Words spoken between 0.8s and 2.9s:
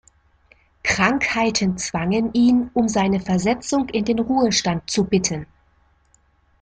Krankheiten zwangen ihn, um